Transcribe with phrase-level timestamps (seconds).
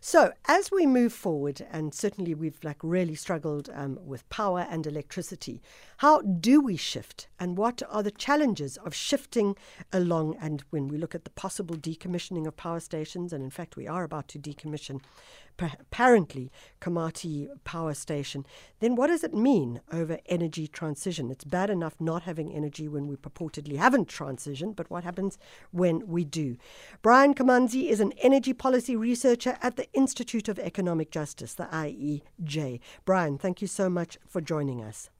[0.00, 4.86] So, as we move forward, and certainly we've like really struggled um, with power and
[4.86, 5.60] electricity,
[5.98, 9.56] how do we shift, and what are the challenges of shifting
[9.92, 10.36] along?
[10.40, 13.88] And when we look at the possible decommissioning of power stations, and in fact we
[13.88, 15.00] are about to decommission
[15.60, 18.46] apparently Komati Power Station,
[18.80, 21.30] then what does it mean over energy transition?
[21.30, 25.38] It's bad enough not having energy when we purportedly haven't transitioned, but what happens
[25.70, 26.56] when we do?
[27.02, 32.80] Brian Kamanzi is an energy policy researcher at the Institute of Economic Justice, the IEJ.
[33.04, 35.10] Brian, thank you so much for joining us.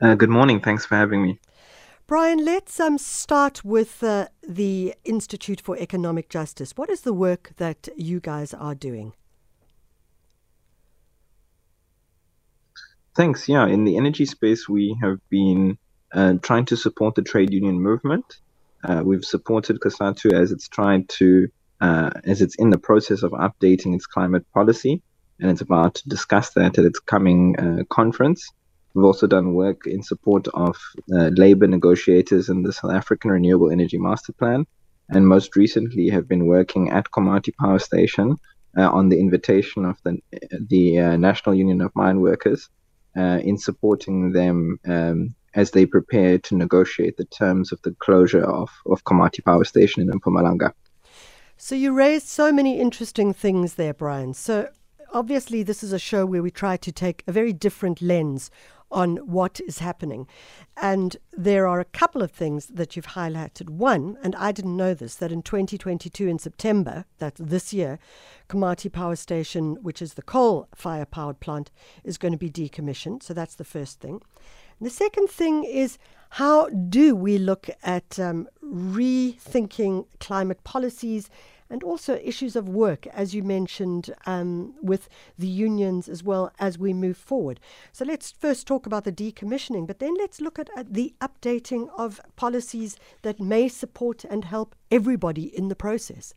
[0.00, 0.60] Uh, good morning.
[0.60, 1.38] Thanks for having me.
[2.06, 6.72] Brian, let's um, start with uh, the Institute for Economic Justice.
[6.76, 9.14] What is the work that you guys are doing?
[13.14, 13.48] Thanks.
[13.48, 15.78] Yeah, in the energy space, we have been
[16.12, 18.38] uh, trying to support the trade union movement.
[18.82, 21.48] Uh, we've supported COSATU as it's trying to,
[21.80, 25.02] uh, as it's in the process of updating its climate policy,
[25.38, 28.50] and it's about to discuss that at its coming uh, conference.
[28.94, 30.76] We've also done work in support of
[31.14, 34.66] uh, labor negotiators in the South African Renewable Energy Master Plan,
[35.08, 38.36] and most recently have been working at Komati Power Station
[38.76, 40.18] uh, on the invitation of the
[40.68, 42.68] the uh, National Union of Mine Workers
[43.16, 48.44] uh, in supporting them um, as they prepare to negotiate the terms of the closure
[48.44, 50.72] of, of Komati Power Station in Mpumalanga.
[51.56, 54.34] So you raised so many interesting things there, Brian.
[54.34, 54.68] So
[55.12, 58.50] obviously this is a show where we try to take a very different lens
[58.92, 60.28] on what is happening.
[60.76, 63.70] And there are a couple of things that you've highlighted.
[63.70, 67.98] One, and I didn't know this, that in 2022 in September, that's this year,
[68.48, 71.70] Komati Power Station, which is the coal fire powered plant,
[72.04, 73.22] is going to be decommissioned.
[73.22, 74.20] So that's the first thing.
[74.78, 75.98] And the second thing is
[76.30, 81.28] how do we look at um, rethinking climate policies
[81.72, 86.78] and also issues of work, as you mentioned, um, with the unions as well as
[86.78, 87.58] we move forward.
[87.92, 91.88] So let's first talk about the decommissioning, but then let's look at, at the updating
[91.96, 96.34] of policies that may support and help everybody in the process.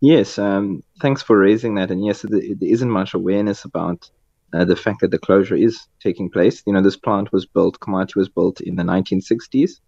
[0.00, 1.90] Yes, um, thanks for raising that.
[1.90, 4.08] And yes, there isn't much awareness about
[4.54, 6.62] uh, the fact that the closure is taking place.
[6.64, 9.80] You know, this plant was built, Komati was built in the 1960s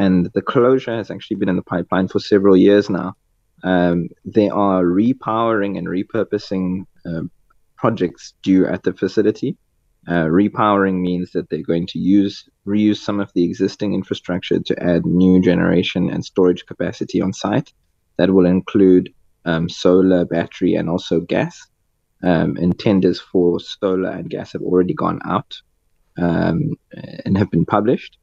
[0.00, 3.14] and the closure has actually been in the pipeline for several years now.
[3.62, 7.24] Um, they are repowering and repurposing uh,
[7.76, 9.58] projects due at the facility.
[10.08, 14.82] Uh, repowering means that they're going to use reuse some of the existing infrastructure to
[14.82, 17.70] add new generation and storage capacity on site.
[18.16, 19.12] That will include
[19.44, 21.66] um, solar, battery, and also gas.
[22.22, 25.56] Um, and tenders for solar and gas have already gone out
[26.18, 26.76] um,
[27.24, 28.18] and have been published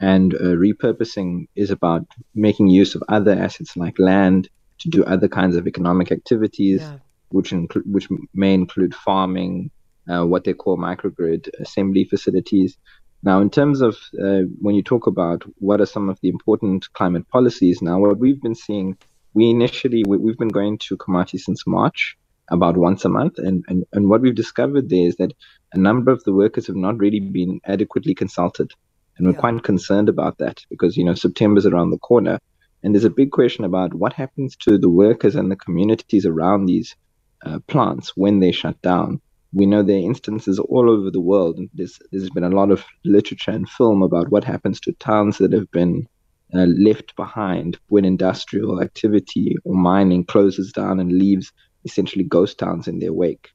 [0.00, 4.48] and uh, repurposing is about making use of other assets like land
[4.78, 6.98] to do other kinds of economic activities, yeah.
[7.30, 9.70] which include which may include farming,
[10.08, 12.76] uh, what they call microgrid assembly facilities.
[13.22, 16.92] Now, in terms of uh, when you talk about what are some of the important
[16.92, 18.98] climate policies, now what we've been seeing,
[19.32, 22.18] we initially we, have been going to Komati since March,
[22.50, 25.32] about once a month, and, and and what we've discovered there is that
[25.72, 28.72] a number of the workers have not really been adequately consulted
[29.16, 29.40] and we're yeah.
[29.40, 32.38] quite concerned about that because, you know, September's around the corner.
[32.82, 36.66] And there's a big question about what happens to the workers and the communities around
[36.66, 36.94] these
[37.44, 39.20] uh, plants when they shut down.
[39.52, 42.70] We know there are instances all over the world, and there's, there's been a lot
[42.70, 46.06] of literature and film about what happens to towns that have been
[46.54, 51.52] uh, left behind when industrial activity or mining closes down and leaves
[51.84, 53.50] essentially ghost towns in their wake.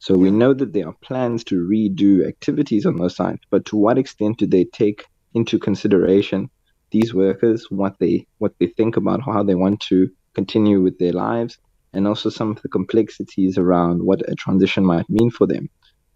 [0.00, 3.76] So we know that there are plans to redo activities on those sites, but to
[3.76, 5.04] what extent do they take
[5.34, 6.50] into consideration
[6.90, 11.12] these workers, what they what they think about how they want to continue with their
[11.12, 11.58] lives,
[11.92, 15.68] and also some of the complexities around what a transition might mean for them.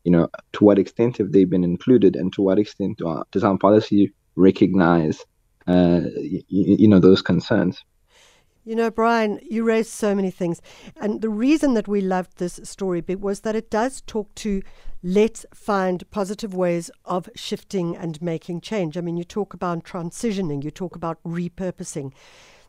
[0.04, 3.24] You know, to what extent have they been included, and to what extent does our
[3.32, 5.24] design policy recognize,
[5.66, 7.82] uh, you, you know, those concerns?
[8.64, 10.62] You know, Brian, you raised so many things.
[10.96, 14.62] And the reason that we loved this story was that it does talk to
[15.02, 18.96] let's find positive ways of shifting and making change.
[18.96, 22.12] I mean, you talk about transitioning, you talk about repurposing.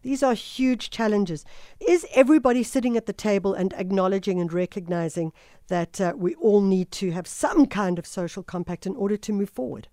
[0.02, 1.46] These are huge challenges.
[1.80, 5.32] Is everybody sitting at the table and acknowledging and recognizing
[5.68, 9.32] that uh, we all need to have some kind of social compact in order to
[9.32, 9.88] move forward?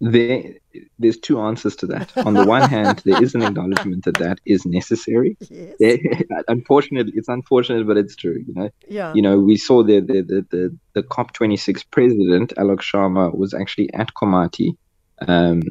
[0.00, 0.54] There,
[0.98, 2.10] there's two answers to that.
[2.24, 5.36] On the one hand, there is an acknowledgement that that is necessary.
[5.50, 5.76] Yes.
[5.78, 5.98] There,
[6.48, 8.42] unfortunately, it's unfortunate, but it's true.
[8.46, 8.70] You know.
[8.88, 9.12] Yeah.
[9.14, 13.92] You know, we saw the the the the, the COP26 president Alok Sharma was actually
[13.92, 14.76] at Komati
[15.28, 15.62] um,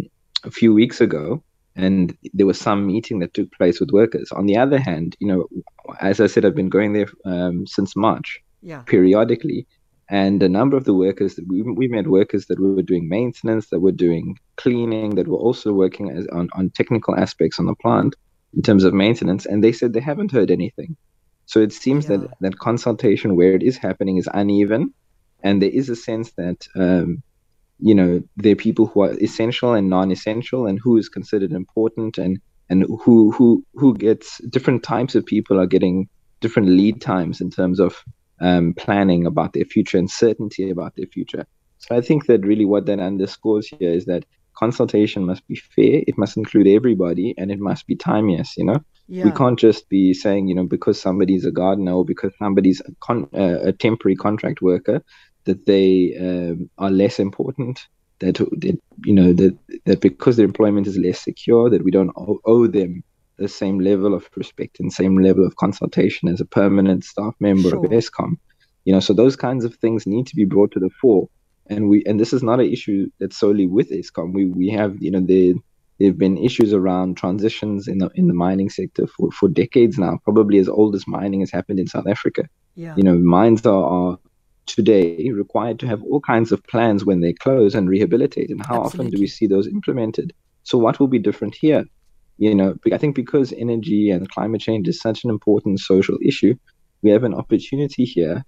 [0.44, 1.44] a few weeks ago,
[1.76, 4.32] and there was some meeting that took place with workers.
[4.32, 5.48] On the other hand, you know,
[6.02, 8.42] as I said, I've been going there um, since March.
[8.62, 8.82] Yeah.
[8.82, 9.66] Periodically,
[10.10, 13.70] and a number of the workers that we, we met workers that were doing maintenance
[13.70, 17.76] that were doing cleaning that were also working as, on, on technical aspects on the
[17.76, 18.16] plant
[18.56, 20.96] in terms of maintenance and they said they haven't heard anything
[21.46, 22.18] so it seems yeah.
[22.18, 24.94] that that consultation where it is happening is uneven
[25.44, 27.22] and there is a sense that um,
[27.80, 32.18] you know there are people who are essential and non-essential and who is considered important
[32.18, 32.40] and
[32.70, 36.08] and who who who gets different types of people are getting
[36.42, 38.04] different lead times in terms of
[38.42, 41.46] um, planning about their future and certainty about their future.
[41.80, 46.04] So I think that really what that underscores here is that consultation must be fair,
[46.06, 48.58] it must include everybody, and it must be timeless.
[48.58, 49.24] You know, yeah.
[49.24, 52.92] we can't just be saying, you know, because somebody's a gardener or because somebody's a,
[53.00, 55.02] con- uh, a temporary contract worker,
[55.46, 57.80] that they um, are less important.
[58.20, 62.12] That, that you know that that because their employment is less secure, that we don't
[62.18, 63.02] owe, owe them
[63.40, 67.70] the same level of respect and same level of consultation as a permanent staff member
[67.70, 67.86] sure.
[67.86, 68.38] of Eskom.
[68.86, 71.30] You know, so those kinds of things need to be brought to the fore.
[71.68, 74.34] And we and this is not an issue that's solely with Eskom.
[74.34, 75.54] We we have you know there
[76.00, 79.98] there have been issues around transitions in the in the mining sector for, for decades
[79.98, 82.46] now, probably as old as mining has happened in South Africa.
[82.76, 82.96] Yeah.
[82.96, 84.20] You know, mines are, are
[84.66, 88.50] today required to have all kinds of plans when they close and rehabilitate.
[88.50, 89.00] And how Absolutely.
[89.00, 90.34] often do we see those implemented?
[90.64, 91.84] So what will be different here?
[92.40, 96.56] You know, I think because energy and climate change is such an important social issue,
[97.02, 98.44] we have an opportunity here.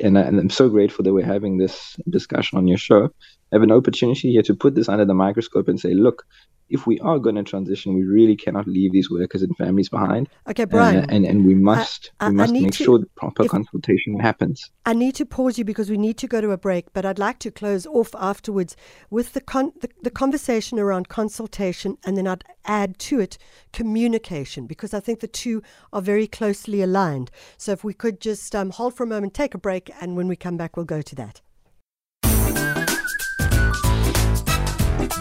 [0.00, 3.10] And, I, and I'm so grateful that we're having this discussion on your show.
[3.52, 6.26] Have an opportunity here to put this under the microscope and say, look,
[6.68, 10.28] if we are going to transition, we really cannot leave these workers and families behind.
[10.48, 11.04] Okay, Brian.
[11.04, 13.50] Uh, and, and we must I, I, we must make to, sure the proper if,
[13.50, 14.70] consultation happens.
[14.84, 17.18] I need to pause you because we need to go to a break, but I'd
[17.18, 18.76] like to close off afterwards
[19.10, 23.38] with the, con, the, the conversation around consultation, and then I'd add to it
[23.72, 25.62] communication because I think the two
[25.92, 27.30] are very closely aligned.
[27.56, 30.28] So if we could just um, hold for a moment, take a break, and when
[30.28, 31.40] we come back, we'll go to that.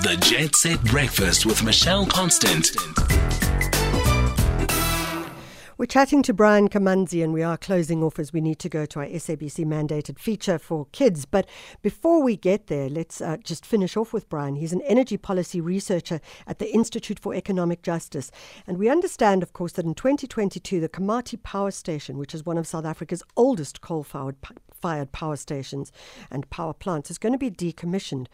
[0.04, 2.70] The Jet Set Breakfast with Michelle Constant.
[5.78, 8.86] We're chatting to Brian Kamanzi, and we are closing off as we need to go
[8.86, 11.26] to our SABC mandated feature for kids.
[11.26, 11.50] But
[11.82, 14.56] before we get there, let's uh, just finish off with Brian.
[14.56, 18.32] He's an energy policy researcher at the Institute for Economic Justice.
[18.66, 22.58] And we understand, of course, that in 2022, the Komati Power Station, which is one
[22.58, 25.92] of South Africa's oldest coal fired power stations
[26.30, 28.28] and power plants, is going to be decommissioned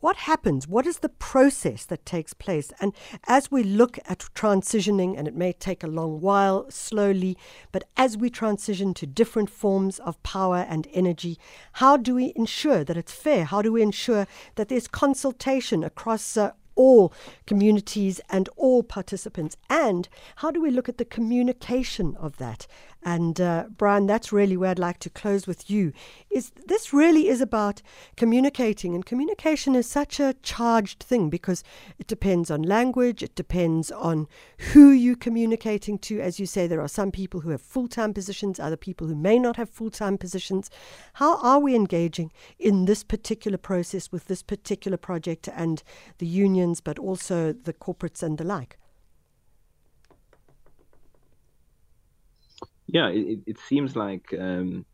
[0.00, 0.68] what happens?
[0.68, 2.72] What is the process that takes place?
[2.80, 2.94] And
[3.26, 7.36] as we look at transitioning, and it may take a long while, slowly,
[7.72, 11.38] but as we transition to different forms of power and energy,
[11.74, 13.44] how do we ensure that it's fair?
[13.44, 17.12] How do we ensure that there's consultation across uh, all
[17.46, 19.56] communities and all participants?
[19.68, 22.66] And how do we look at the communication of that?
[23.02, 25.92] And uh, Brian, that's really where I'd like to close with you.
[26.30, 27.80] Is this really is about
[28.16, 31.62] communicating, and communication is such a charged thing because
[31.98, 34.26] it depends on language, it depends on
[34.72, 36.20] who you're communicating to.
[36.20, 39.38] As you say, there are some people who have full-time positions, other people who may
[39.38, 40.68] not have full-time positions.
[41.14, 45.82] How are we engaging in this particular process with this particular project and
[46.18, 48.76] the unions, but also the corporates and the like?
[52.88, 54.84] Yeah, it, it seems like um,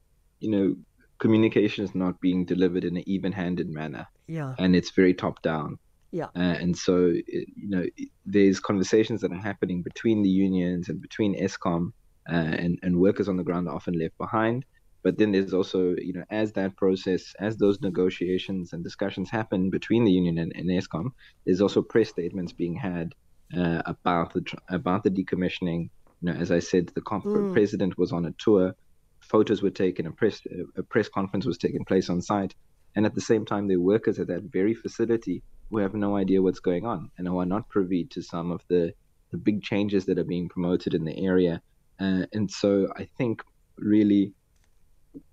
[0.40, 0.76] you know
[1.18, 4.06] communication is not being delivered in an even-handed manner.
[4.26, 5.78] Yeah, and it's very top-down.
[6.10, 7.84] Yeah, uh, and so it, you know
[8.26, 11.92] there's conversations that are happening between the unions and between Eskom
[12.28, 14.64] uh, and and workers on the ground are often left behind.
[15.04, 19.70] But then there's also you know as that process, as those negotiations and discussions happen
[19.70, 21.10] between the union and, and Eskom,
[21.44, 23.14] there's also press statements being had
[23.56, 25.90] uh, about the about the decommissioning
[26.24, 27.52] you know, as I said, the mm.
[27.52, 28.74] president was on a tour.
[29.20, 30.06] Photos were taken.
[30.06, 30.40] A press
[30.74, 32.54] a press conference was taking place on site,
[32.96, 36.40] and at the same time, are workers at that very facility who have no idea
[36.40, 38.94] what's going on and who are not privy to some of the
[39.32, 41.60] the big changes that are being promoted in the area.
[42.00, 43.42] Uh, and so, I think
[43.76, 44.32] really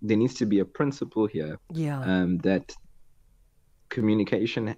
[0.01, 2.01] there needs to be a principle here yeah.
[2.01, 2.75] um, that
[3.87, 4.75] communication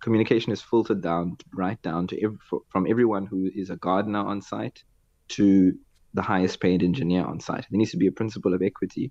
[0.00, 2.38] communication is filtered down right down to every,
[2.68, 4.82] from everyone who is a gardener on site
[5.28, 5.74] to
[6.14, 7.66] the highest paid engineer on site.
[7.70, 9.10] There needs to be a principle of equity,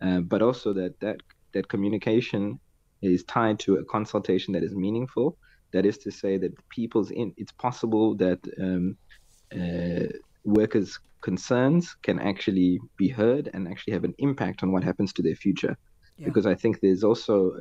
[0.00, 1.18] uh, but also that that
[1.52, 2.58] that communication
[3.02, 5.36] is tied to a consultation that is meaningful.
[5.72, 8.96] That is to say that people's in, it's possible that um,
[9.54, 10.06] uh,
[10.44, 15.22] workers' concerns can actually be heard and actually have an impact on what happens to
[15.22, 15.76] their future.
[16.16, 16.26] Yeah.
[16.26, 17.52] Because I think there's also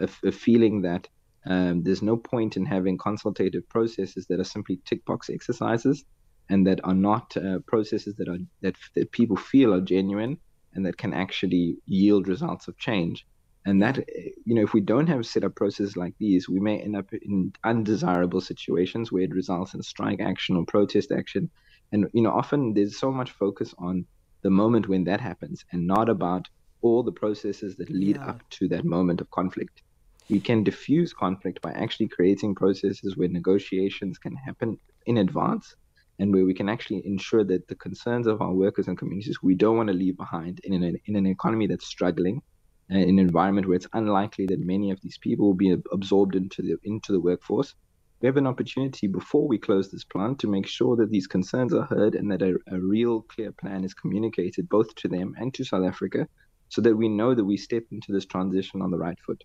[0.00, 1.08] a, a, a feeling that
[1.46, 6.04] um, there's no point in having consultative processes that are simply tick box exercises
[6.48, 10.38] and that are not uh, processes that are that, that people feel are genuine
[10.74, 13.26] and that can actually yield results of change.
[13.64, 13.98] And that,
[14.44, 17.12] you know, if we don't have set up processes like these, we may end up
[17.12, 21.50] in undesirable situations where it results in strike action or protest action.
[21.90, 24.06] And, you know, often there's so much focus on
[24.42, 26.48] the moment when that happens and not about
[26.80, 28.26] all the processes that lead yeah.
[28.26, 29.82] up to that moment of conflict.
[30.28, 35.74] We can diffuse conflict by actually creating processes where negotiations can happen in advance
[36.18, 39.54] and where we can actually ensure that the concerns of our workers and communities we
[39.54, 42.42] don't want to leave behind in an, in an economy that's struggling
[42.90, 46.36] uh, in an environment where it's unlikely that many of these people will be absorbed
[46.36, 47.74] into the into the workforce.
[48.20, 51.74] We have an opportunity before we close this plant to make sure that these concerns
[51.74, 55.52] are heard and that a, a real clear plan is communicated both to them and
[55.54, 56.26] to South Africa
[56.68, 59.42] so that we know that we step into this transition on the right foot.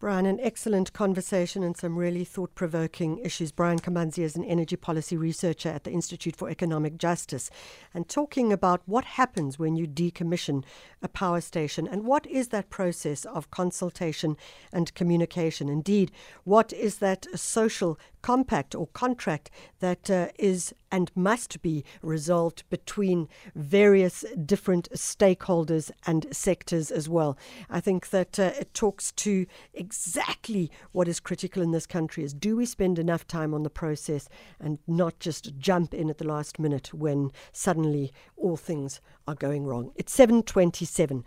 [0.00, 3.52] Brian, an excellent conversation and some really thought provoking issues.
[3.52, 7.50] Brian Kamanzi is an energy policy researcher at the Institute for Economic Justice
[7.94, 10.64] and talking about what happens when you decommission
[11.00, 14.36] a power station and what is that process of consultation
[14.72, 15.68] and communication.
[15.68, 16.10] Indeed,
[16.44, 23.28] what is that social compact or contract that uh, is and must be resolved between
[23.54, 27.36] various different stakeholders and sectors as well.
[27.68, 29.44] I think that uh, it talks to
[29.84, 33.70] exactly what is critical in this country is do we spend enough time on the
[33.70, 39.34] process and not just jump in at the last minute when suddenly all things are
[39.34, 39.90] going wrong.
[39.96, 41.24] It's 727.